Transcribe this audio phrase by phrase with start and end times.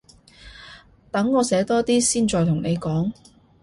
[1.11, 3.11] 等我寫多啲先再同你講